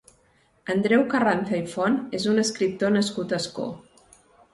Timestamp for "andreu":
0.75-1.03